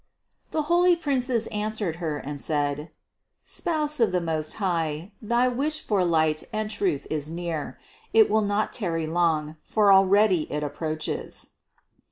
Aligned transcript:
The 0.49 0.63
holy 0.63 0.95
princes 0.95 1.45
answered 1.51 1.97
Her 1.97 2.17
and 2.17 2.41
said: 2.41 2.89
"Spouse 3.43 3.99
of 3.99 4.11
the 4.11 4.19
Most 4.19 4.55
High, 4.55 5.11
thy 5.21 5.47
wished 5.47 5.85
for 5.87 6.03
light 6.03 6.43
and 6.51 6.71
truth 6.71 7.05
is 7.11 7.29
near; 7.29 7.77
it 8.11 8.27
will 8.27 8.41
not 8.41 8.73
tarry 8.73 9.05
long, 9.05 9.57
for 9.63 9.93
already 9.93 10.51
it 10.51 10.63
ap 10.63 10.73
proaches." 10.75 11.49